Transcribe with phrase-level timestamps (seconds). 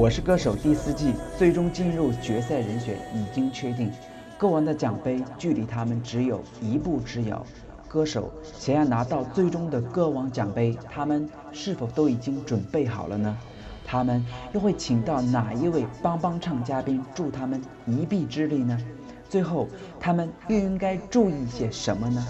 [0.00, 3.92] 我是歌手第四季最终进入决赛人选已经确定，
[4.38, 7.44] 歌王的奖杯距离他们只有一步之遥。
[7.86, 13.36] 歌手想要拿到最终的歌王奖杯，他们是否都已经准备好了呢？
[13.84, 14.24] 他们
[14.54, 18.80] 又会请到哪一位帮帮唱嘉宾助他们一臂之力呢？
[19.28, 19.68] 最后，
[20.00, 22.26] 他们又应该注意些什么呢？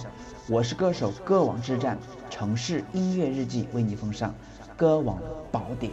[0.49, 1.97] 我是歌手歌王之战
[2.29, 4.35] 城市音乐日记为你奉上
[4.77, 5.21] 歌王
[5.53, 5.93] 宝典。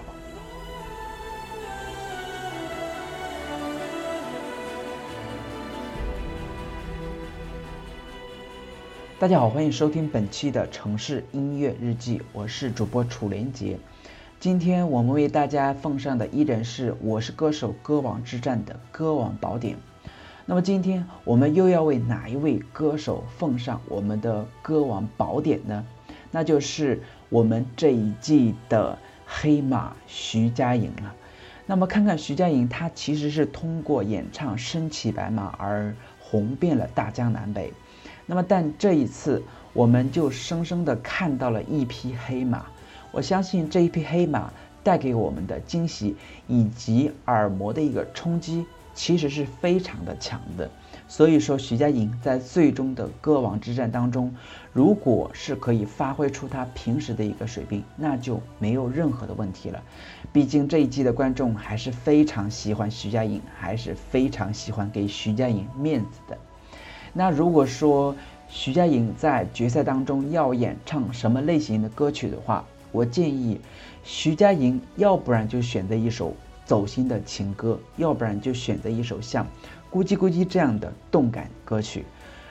[9.20, 13.80] 大家好，欢迎收听本期的城市音乐日记，我是主播楚连杰。
[14.40, 19.76] 今天我们为大家奉上的依然是《我是歌手歌王之战》的歌王宝典。
[20.46, 25.84] 那么今天我们又要为哪一位歌手奉上我们的歌王宝典呢？
[26.30, 31.16] 那就是我们这一季的黑马徐佳莹了。
[31.66, 37.74] 那么看看徐佳莹，她其实是通过演唱《身骑白马》而红遍了大江南北。
[38.30, 42.66] 那么，但这一次，我们就生生的看到了一匹黑马。
[43.12, 44.52] 我相信这一匹黑马
[44.84, 50.70] 带给我们的惊喜以及耳膜的一个冲击，其实是非常的强的。
[51.08, 54.36] 所以说，徐佳莹在最终的歌王之战当中，
[54.74, 59.82] 如果是可以发挥出她平时的一个水平，那就没有任何的问题了。
[60.34, 66.38] 毕竟这一季的观众还是非常喜欢徐佳莹，还是非常喜欢给徐佳莹面子的。
[67.18, 68.16] 那如果说
[68.48, 73.60] 徐佳莹在决赛当中要演唱什么类型的歌曲的话，我建议
[74.04, 76.32] 徐佳莹要不然就选择一首
[76.64, 79.44] 走心的情歌，要不然就选择一首像
[79.92, 82.06] 《咕叽咕叽》这样的动感歌曲。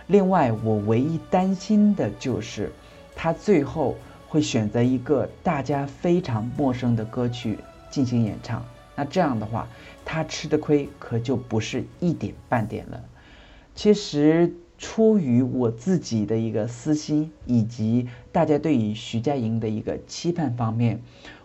[0.09, 2.73] 另外，我唯一担心的就是
[3.15, 3.95] 她最后
[4.27, 7.57] 会选择一个大家非常陌生的歌曲
[7.89, 8.65] 进行演唱，
[8.97, 9.69] 那这样的话，
[10.05, 13.01] 她吃的亏可就不是一点半点了。
[13.75, 21.01] 其实，出于我自己的一个私心，以及大家对于徐佳莹的一个期盼方面，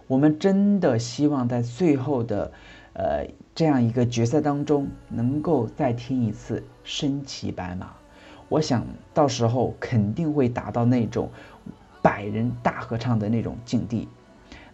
[0.07, 2.51] 我们真的希望在最后的，
[2.93, 7.85] 呃，这样一个决赛当中，能够再听一次《身骑白马》。
[8.49, 11.29] 我想到时候肯定会达到那种
[12.01, 14.09] 百人大合唱的那种境地。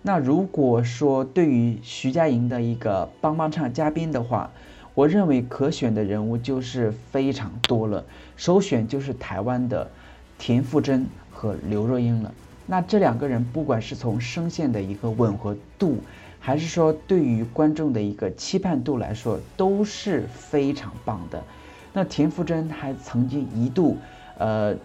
[0.01, 4.51] 那如果说对于徐佳莹的一个帮帮唱嘉宾的话，
[4.97, 8.03] 我认为可选的人物就是非常多了，
[8.35, 9.87] 首选就是台湾的
[10.39, 12.33] 田馥甄和刘若英了。
[12.65, 15.99] 那这两个人，不管是从声线的一个吻合度，
[16.39, 21.43] 还是说对于观众的一个期盼度来说，都是非常棒的。
[21.93, 23.97] 那田馥甄还曾经一度，
[24.39, 24.75] 呃，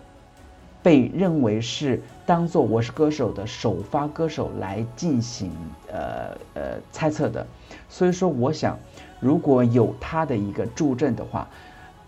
[0.82, 5.50] 被认为是当做《我是歌手》的首发歌手来进行
[5.90, 7.46] 呃呃猜测的。
[7.88, 8.78] 所以说，我想。
[9.22, 11.48] 如果有他的一个助阵的话，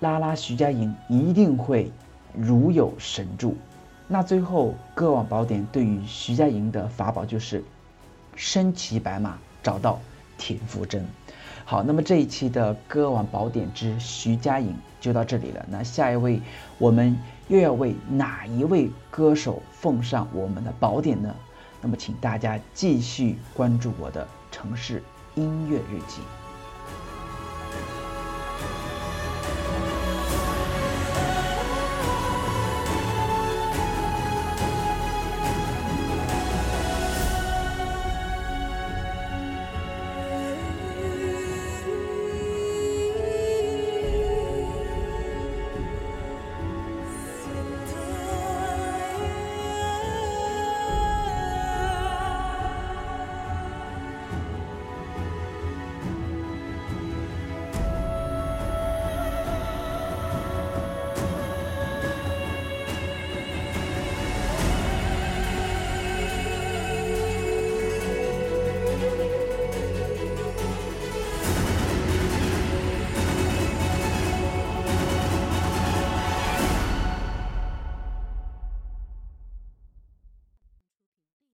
[0.00, 1.92] 拉拉徐佳莹一定会
[2.36, 3.56] 如有神助。
[4.08, 7.62] 那最后歌王宝典对于徐佳莹的法宝就是
[8.34, 10.00] 身骑白马找到
[10.36, 11.06] 田馥甄。
[11.64, 15.64] 好，那么这一期的歌王宝典之徐佳莹就到这里了。
[15.70, 16.42] 那下一位
[16.78, 21.32] 我们又要为哪一位歌手奉上我们的宝典呢？
[21.80, 25.00] 那么请大家继续关注我的城市
[25.36, 26.20] 音乐日记。